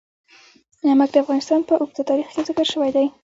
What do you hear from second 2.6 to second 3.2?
شوی دی.